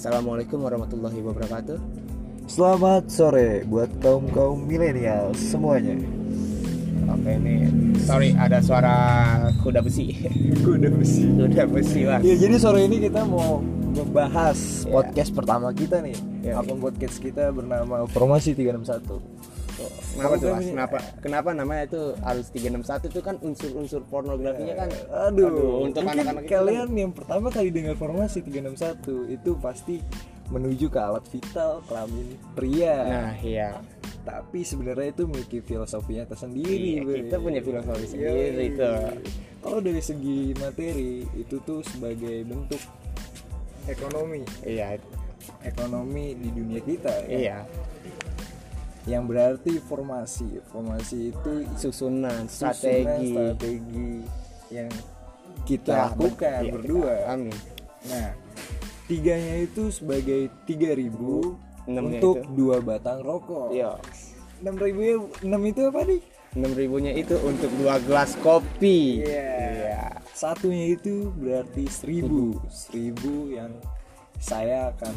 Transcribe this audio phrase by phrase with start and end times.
[0.00, 1.76] Assalamualaikum warahmatullahi wabarakatuh.
[2.48, 5.92] Selamat sore buat kaum kaum milenial semuanya.
[7.04, 7.68] Oke ini,
[8.00, 8.96] sorry ada suara
[9.60, 10.16] kuda besi.
[10.64, 11.28] Kuda besi.
[11.28, 12.24] kuda besi mas.
[12.24, 13.60] Ya jadi sore ini kita mau
[13.92, 14.96] membahas Ya.
[14.96, 16.16] podcast pertama kita nih.
[16.48, 16.56] Ya.
[16.56, 19.20] Akun podcast kita bernama Formasi 361.
[19.88, 20.60] Kenapa tuh mas?
[20.60, 20.98] Ini- Kenapa?
[21.18, 24.88] Kenapa namanya itu harus 361 itu kan unsur-unsur pornografinya kan?
[25.28, 29.96] Aduh, untuk mungkin anak-anak itu kalian yang pertama kali dengar formasi 361 itu pasti
[30.50, 32.96] menuju ke alat vital kelamin pria.
[33.06, 33.78] Nah iya.
[34.20, 37.00] Tapi sebenarnya itu memiliki filosofinya tersendiri.
[37.00, 38.10] Iya, kita punya filosofi Yoi.
[38.10, 38.90] sendiri itu.
[39.60, 42.82] Kalau dari segi materi itu tuh sebagai bentuk
[43.86, 45.00] ekonomi, Iya,
[45.62, 47.14] ekonomi di dunia kita.
[47.24, 47.30] ya.
[47.30, 47.58] iya.
[49.08, 53.32] Yang berarti formasi, formasi itu Susunan, susunan strategi.
[53.32, 54.12] strategi
[54.70, 54.88] yang
[55.64, 57.14] kita Ya, lakukan iya, berdua.
[57.28, 57.56] Amin.
[58.06, 58.28] Nah,
[59.04, 61.56] tiganya itu sebagai 3000
[61.88, 62.52] Enamnya untuk itu.
[62.54, 63.72] dua batang rokok.
[63.72, 63.96] Iya.
[64.60, 65.16] 6000 ya
[65.48, 66.20] 6 itu apa nih?
[66.50, 69.22] Enam ribunya itu untuk dua gelas kopi.
[69.22, 70.18] Iya.
[70.34, 72.58] Satunya itu berarti 1000.
[72.68, 73.70] 1000 yang
[74.36, 75.14] saya akan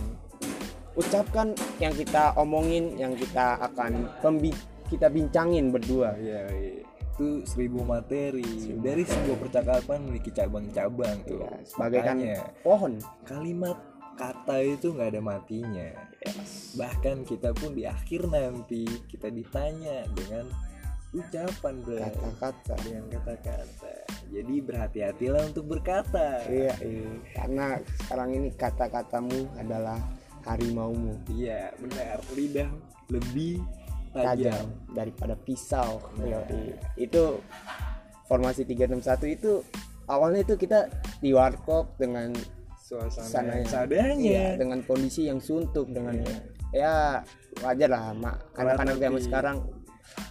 [0.93, 4.53] Ucapkan yang kita omongin, yang kita akan pembi
[4.91, 6.13] kita bincangin berdua.
[6.21, 6.45] ya
[7.13, 11.45] itu 1000 materi dari sebuah percakapan memiliki cabang-cabang tuh.
[11.45, 12.93] Iya, sebagai kan Makanya, pohon.
[13.21, 13.77] kalimat
[14.17, 15.89] kata itu nggak ada matinya.
[16.73, 20.49] Bahkan kita pun di akhir nanti kita ditanya dengan
[21.13, 22.01] ucapan bro.
[22.01, 22.73] Kata-kata.
[22.81, 23.93] dengan kata-kata.
[24.33, 26.41] Jadi berhati-hatilah untuk berkata.
[26.49, 27.09] Iya, iya.
[27.37, 30.01] Karena sekarang ini kata-katamu adalah
[30.43, 32.19] harimaumu Iya, benar.
[32.35, 32.69] Lidah
[33.11, 33.63] lebih
[34.11, 34.51] tajam.
[34.51, 36.03] tajam daripada pisau.
[36.19, 36.43] Nah.
[36.43, 36.75] Yoi.
[36.99, 37.39] Itu
[38.27, 39.63] formasi 361 itu
[40.07, 40.87] awalnya itu kita
[41.19, 42.35] di warkop dengan
[42.83, 44.11] Suasana yang seadanya.
[44.19, 46.19] Iya, dengan kondisi yang suntuk dengan
[46.75, 47.23] ya
[47.63, 49.57] wajar lah mak anak-anak zaman sekarang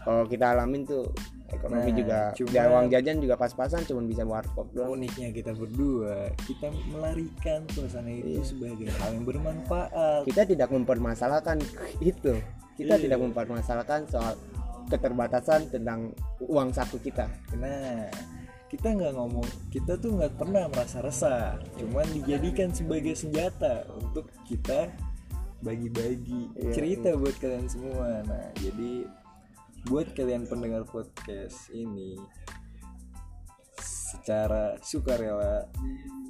[0.04, 1.08] kalau kita alamin tuh
[1.52, 5.52] ekonomi Nah, juga cuma- ya, uang jajan juga pas-pasan cuma bisa warkop doang Uniknya kita
[5.52, 8.42] berdua, kita melarikan suasana itu Iya.
[8.42, 10.22] sebagai hal yang bermanfaat.
[10.24, 11.60] kita tidak mempermasalahkan
[12.00, 12.32] itu
[12.74, 13.02] kita Iya.
[13.02, 14.34] tidak mempermasalahkan soal
[14.88, 16.10] keterbatasan tentang
[16.40, 18.08] uang saku kita Nah,
[18.66, 24.88] kita nggak ngomong, kita tuh nggak pernah merasa resah, cuman dijadikan sebagai senjata untuk kita
[25.60, 28.24] bagi-bagi Iya, cerita buat kalian semua.
[28.24, 29.06] Nah, jadi
[29.90, 32.14] buat kalian pendengar podcast ini
[33.82, 35.66] secara sukarela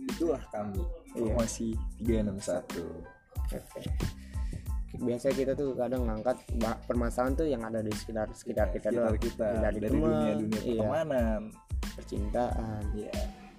[0.09, 0.81] itulah kami.
[1.13, 1.37] Iya.
[1.37, 3.05] formasi 361
[5.03, 6.37] biasanya kita tuh kadang ngangkat
[6.89, 9.21] permasalahan tuh yang ada di sekitar sekitar kita sekitar doang.
[9.21, 11.41] kita dari, dari teman, dunia-dunia iya, pertemanan.
[11.93, 12.83] Percintaan.
[12.97, 13.13] Ya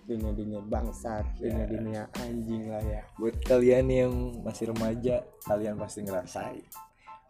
[0.03, 1.47] dunia-dunia bangsat Iya.
[1.47, 3.01] dunia-dunia anjing lah ya.
[3.15, 6.63] Buat kalian yang masih remaja kalian pasti ngerasain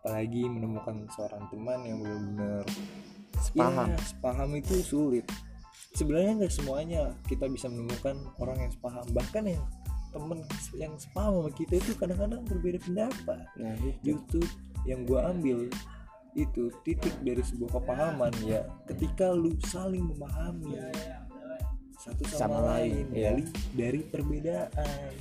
[0.04, 2.68] apalagi menemukan seorang teman yang benar-benar
[3.40, 3.88] Sepaham.
[3.88, 5.26] ya, sepaham itu sulit.
[5.96, 9.06] Sebenarnya nggak semuanya kita bisa menemukan orang yang sepaham.
[9.16, 9.64] Bahkan yang
[10.12, 10.40] temen
[10.76, 13.48] yang sepaham sama kita itu kadang-kadang berbeda pendapat.
[13.56, 14.44] Nah itu justru
[14.84, 15.72] yang gua ambil
[16.36, 18.68] itu titik dari sebuah kepahaman ya.
[18.84, 20.84] Ketika lu saling memahami
[21.96, 23.32] satu sama, Sama lain, lain iya.
[23.32, 25.12] dari dari perbedaan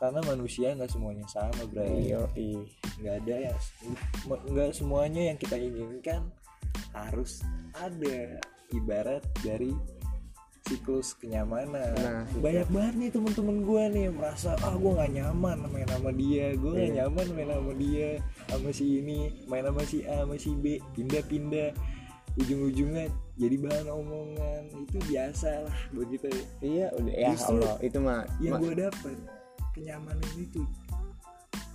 [0.00, 2.08] karena manusia nggak semuanya sama bray.
[2.08, 2.56] Iyo i
[2.98, 3.54] nggak ada ya.
[4.26, 6.24] Nggak semuanya yang kita inginkan
[6.90, 7.44] harus
[7.76, 8.40] ada.
[8.70, 9.74] Ibarat dari
[10.62, 11.90] siklus kenyamanan.
[11.98, 12.38] Nah, itu.
[12.38, 16.54] banyak banget nih temen-temen gue nih yang merasa ah gue nggak nyaman main sama dia.
[16.54, 16.96] Gue nggak Iya.
[17.02, 18.10] nyaman main sama dia
[18.46, 19.18] sama si ini
[19.50, 20.78] main sama si A sama si B.
[20.94, 21.70] Pindah-pindah.
[22.38, 24.62] Ujung-ujungnya jadi bahan omongan.
[24.86, 26.30] Itu biasa lah buat kita.
[26.62, 29.16] Iya udah ya Justru Allah itu mah yang ma- gue dapet
[29.74, 30.62] kenyamanan itu.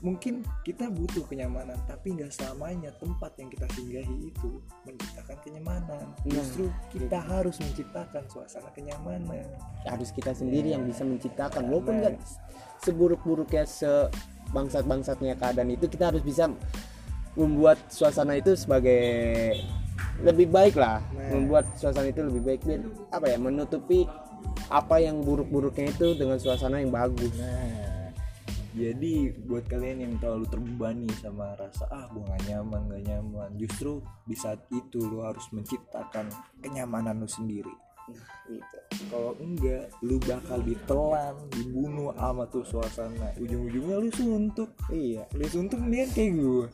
[0.03, 6.05] Mungkin kita butuh kenyamanan tapi nggak selamanya tempat yang kita singgahi itu menciptakan kenyamanan.
[6.05, 9.47] Nah, justru kita harus menciptakan suasana kenyamanan.
[9.87, 12.21] Harus kita sendiri yang bisa menciptakan walaupun nggak
[12.85, 14.11] seburuk-buruknya se
[14.53, 16.53] bangsat-bangsatnya keadaan itu kita harus bisa
[17.33, 19.57] membuat suasana itu sebagai
[20.21, 21.01] lebih baik lah.
[21.17, 21.39] Nah.
[21.39, 24.05] membuat suasana itu lebih baik biar apa ya menutupi
[24.69, 27.33] apa yang buruk-buruknya itu dengan suasana yang bagus.
[27.35, 27.94] Nah
[28.75, 34.03] jadi buat kalian yang terlalu terbebani sama rasa ah gue gak nyaman gak nyaman justru
[34.27, 36.27] di saat itu lo harus menciptakan
[36.59, 37.71] kenyamanan lo sendiri.
[38.45, 38.77] Gitu.
[39.09, 43.33] Kalau enggak lu bakal ditelan dibunuh sama tuh suasana.
[43.41, 44.69] Ujung-ujungnya lu suntuk.
[44.93, 45.25] Iya.
[45.33, 46.67] Lu suntuk mendingan kayak gue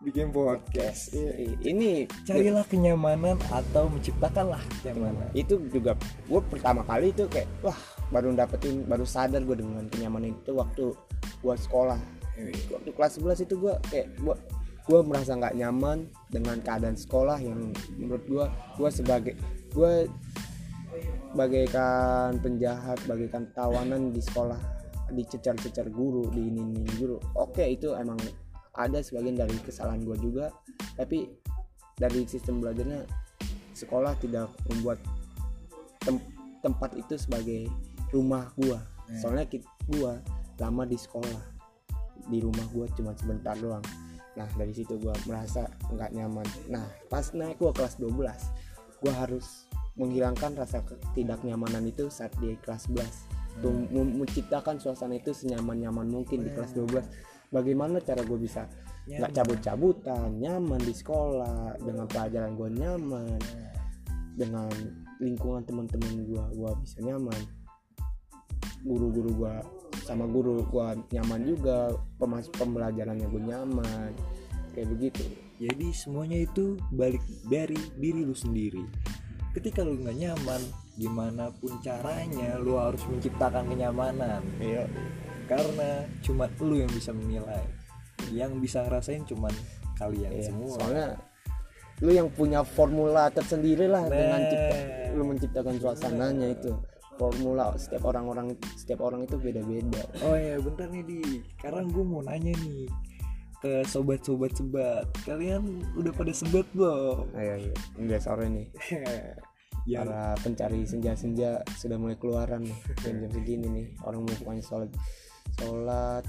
[0.00, 1.12] bikin podcast.
[1.12, 1.54] Iya, iya.
[1.68, 1.90] ini
[2.24, 5.28] carilah kenyamanan atau menciptakanlah kenyamanan.
[5.36, 5.92] Itu juga
[6.24, 7.76] gue pertama kali itu kayak wah
[8.08, 10.96] baru dapetin baru sadar gue dengan kenyamanan itu waktu
[11.40, 12.00] gue sekolah.
[12.72, 14.36] Waktu kelas 11 itu gue kayak gua
[14.90, 17.70] gue merasa nggak nyaman dengan keadaan sekolah yang
[18.00, 18.46] menurut gue
[18.80, 19.34] gue sebagai
[19.70, 20.08] gue
[21.36, 24.58] bagaikan penjahat bagaikan tawanan di sekolah
[25.14, 27.20] dicecar-cecar guru di ini ini guru.
[27.38, 28.18] Oke itu emang
[28.74, 30.50] ada sebagian dari kesalahan gue juga
[30.96, 31.28] tapi
[32.00, 33.04] dari sistem belajarnya
[33.76, 34.98] sekolah tidak membuat
[36.00, 36.24] tem-
[36.64, 37.68] tempat itu sebagai
[38.10, 38.78] rumah gue
[39.18, 39.46] soalnya
[39.90, 40.12] gue
[40.60, 41.42] lama di sekolah.
[42.28, 43.82] Di rumah gue cuma sebentar doang.
[44.36, 46.46] Nah dari situ gue merasa nggak nyaman.
[46.68, 48.12] Nah pas naik gue kelas 12
[49.00, 49.64] gue harus
[49.96, 56.44] menghilangkan rasa ketidaknyamanan itu saat di kelas 11 tuh mem- menciptakan suasana itu senyaman-nyaman mungkin
[56.46, 58.68] di kelas 12 bagaimana cara gue bisa
[59.10, 63.40] nggak cabut-cabutan nyaman di sekolah dengan pelajaran gue nyaman
[64.38, 64.70] dengan
[65.20, 67.40] lingkungan teman-teman gue gue bisa nyaman.
[68.80, 69.54] Guru-guru gue
[70.10, 74.10] sama guru gue nyaman juga pemas pembelajarannya gue nyaman
[74.74, 75.22] kayak begitu.
[75.62, 78.82] Jadi semuanya itu balik dari diri lu sendiri.
[79.54, 80.62] Ketika lu nggak nyaman
[80.98, 84.42] gimana pun caranya lu harus menciptakan kenyamanan.
[84.58, 84.90] Iya.
[85.46, 87.62] Karena cuma lu yang bisa menilai.
[88.34, 89.54] Yang bisa ngerasain cuman
[89.94, 90.74] kalian Iya, semua.
[90.74, 91.06] soalnya
[92.00, 94.48] lu yang punya formula tersendiri lah dengan Nah.
[94.48, 94.76] cipta,
[95.12, 96.72] lu menciptakan suasananya itu
[97.20, 100.00] formula setiap orang-orang setiap orang itu beda-beda.
[100.24, 101.20] Oh ya bentar nih di.
[101.60, 102.88] Sekarang gue mau nanya nih
[103.60, 107.28] ke sobat-sobat sebat kalian udah pada sebat belum?
[107.36, 108.66] Ayo ayo udah sore nih.
[109.88, 112.78] Yang para pencari senja-senja sudah mulai keluaran nih.
[113.04, 114.90] Jam-jam segini nih orang mau pokoknya sholat.
[115.60, 116.24] Sholat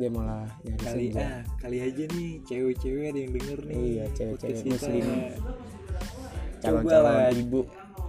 [0.00, 1.20] dia malah nyari kali senja.
[1.20, 5.04] ah kali aja nih cewek-cewek ada yang denger nih Iya, cewek-cewek muslim.
[6.60, 7.60] Calon-calon ibu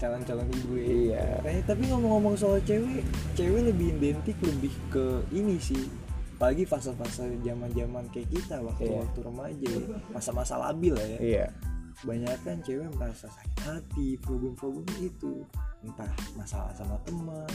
[0.01, 0.87] calon-calon ibu ya.
[0.89, 3.05] iya Eh tapi ngomong-ngomong soal cewek,
[3.37, 5.85] cewek lebih identik lebih ke ini sih.
[6.41, 9.85] Apalagi fase-fase zaman-zaman kayak kita waktu-waktu remaja, ya.
[10.09, 11.19] masa-masa labil lah ya.
[11.21, 11.45] iya
[12.01, 15.45] Kebanyakan cewek merasa sakit hati, problem-problem itu.
[15.85, 17.53] Entah masalah sama teman,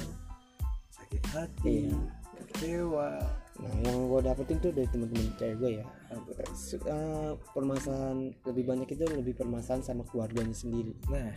[0.94, 1.98] sakit hati, Iya.
[2.46, 3.10] kecewa.
[3.56, 9.04] Nah, yang gue dapetin tuh dari teman-teman cewek gue ya, eh, permasalahan lebih banyak itu
[9.08, 10.92] lebih permasalahan sama keluarganya sendiri.
[11.08, 11.32] Nah,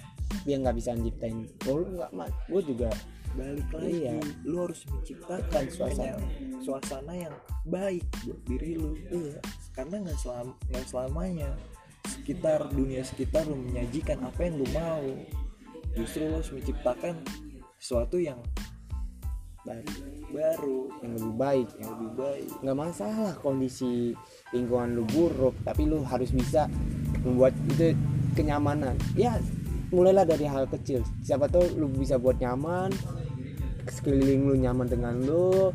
[0.45, 1.50] Dia nggak bisa nyiptain.
[1.66, 2.89] Oh, lu nggak mat, gue juga.
[3.30, 4.18] balik lagi, Iya.
[4.42, 6.18] lu harus menciptakan suasana.
[6.18, 7.36] suasana suasana yang
[7.69, 8.98] baik buat diri lu.
[9.06, 9.38] Iya.
[9.77, 11.50] karena nggak selam nggak selamanya
[12.10, 15.06] sekitar dunia sekitar lu menyajikan apa yang lu mau
[15.94, 17.22] justru lu harus menciptakan
[17.77, 18.42] sesuatu yang
[19.67, 19.85] Baik.
[20.31, 21.67] baru Yang lebih baik.
[21.83, 24.15] yang lebih baik Nggak masalah kondisi
[24.56, 26.71] lingkungan lu buruk, tapi lu harus bisa
[27.25, 27.91] membuat itu
[28.39, 28.95] kenyamanan.
[29.19, 29.35] Ya,
[29.91, 31.03] mulailah dari hal kecil.
[31.25, 32.94] Siapa tahu lu bisa buat nyaman,
[33.89, 35.73] sekeliling lu nyaman dengan lu,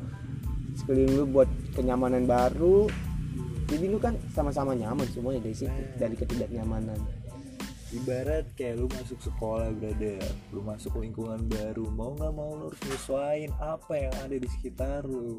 [0.79, 2.89] sekeliling lu buat kenyamanan baru.
[3.69, 7.24] Jadi lu kan sama-sama nyaman semuanya dari situ, dari ketidaknyamanan.
[7.95, 10.19] Ibarat kayak lu masuk sekolah berada
[10.51, 15.07] lu masuk lingkungan baru mau nggak mau lu harus nyesuaiin apa yang ada di sekitar
[15.07, 15.39] lu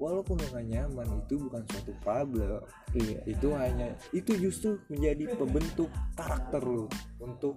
[0.00, 2.64] walaupun lu nggak nyaman itu bukan suatu problem
[2.96, 3.20] Iya.
[3.28, 6.88] itu hanya itu justru menjadi pembentuk karakter lu
[7.20, 7.54] untuk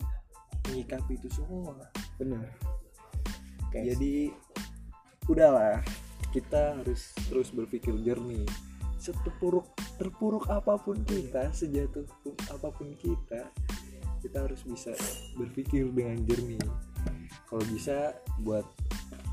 [0.69, 1.75] menyikapi itu semua
[2.19, 2.45] Benar.
[3.67, 3.79] Oke.
[3.81, 4.29] jadi
[5.31, 5.79] udahlah
[6.35, 8.45] kita harus terus berpikir jernih
[8.99, 9.67] seterpuruk
[9.99, 13.51] terpuruk apa pun kita sejatuh pun apa pun kita
[14.23, 14.95] kita harus bisa
[15.35, 16.63] berpikir dengan jernih
[17.51, 18.65] kalau bisa buat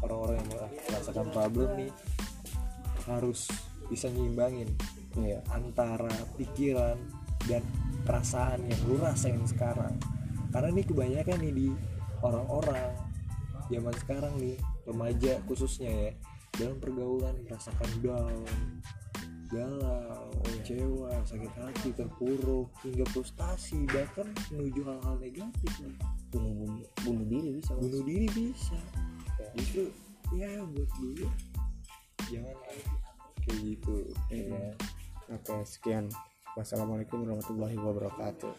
[0.03, 0.51] orang-orang yang
[0.91, 1.93] merasakan problem nih
[3.07, 3.49] harus
[3.89, 4.69] bisa nyimbangin
[5.19, 5.43] Iya.
[5.51, 6.95] antara pikiran
[7.51, 7.67] dan
[8.07, 9.99] perasaan yang lu rasain sekarang
[10.55, 11.69] karena ini kebanyakan nih di
[12.23, 12.95] orang-orang
[13.71, 14.55] zaman sekarang nih
[14.87, 16.11] remaja khususnya ya
[16.59, 18.39] dalam pergaulan merasakan down
[19.51, 25.95] galau kecewa sakit hati terpuruk hingga frustasi bahkan menuju hal-hal negatif nih
[26.31, 27.75] Bunuh, bunuh, bunuh diri bisa.
[27.75, 27.83] Mas.
[27.83, 28.79] bunuh diri bisa
[29.59, 29.91] justru
[30.31, 31.27] ya buat gue
[32.31, 32.57] jangan
[33.43, 34.71] kayak gitu ya?
[35.31, 36.11] Oke, sekian.
[36.59, 38.51] Wassalamualaikum warahmatullahi wabarakatuh.